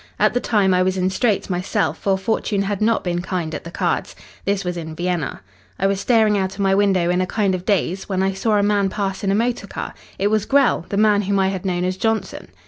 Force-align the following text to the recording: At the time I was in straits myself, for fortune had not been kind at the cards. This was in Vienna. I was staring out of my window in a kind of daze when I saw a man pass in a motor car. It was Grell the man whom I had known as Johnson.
At 0.17 0.33
the 0.33 0.39
time 0.39 0.73
I 0.73 0.81
was 0.81 0.97
in 0.97 1.11
straits 1.11 1.47
myself, 1.47 1.95
for 1.95 2.17
fortune 2.17 2.63
had 2.63 2.81
not 2.81 3.03
been 3.03 3.21
kind 3.21 3.53
at 3.53 3.65
the 3.65 3.69
cards. 3.69 4.15
This 4.45 4.65
was 4.65 4.75
in 4.75 4.95
Vienna. 4.95 5.41
I 5.77 5.85
was 5.85 5.99
staring 5.99 6.39
out 6.39 6.55
of 6.55 6.59
my 6.61 6.73
window 6.73 7.11
in 7.11 7.21
a 7.21 7.27
kind 7.27 7.53
of 7.53 7.65
daze 7.65 8.09
when 8.09 8.23
I 8.23 8.33
saw 8.33 8.57
a 8.57 8.63
man 8.63 8.89
pass 8.89 9.23
in 9.23 9.29
a 9.29 9.35
motor 9.35 9.67
car. 9.67 9.93
It 10.17 10.29
was 10.31 10.47
Grell 10.47 10.87
the 10.89 10.97
man 10.97 11.21
whom 11.21 11.37
I 11.37 11.49
had 11.49 11.65
known 11.67 11.83
as 11.85 11.97
Johnson. 11.97 12.47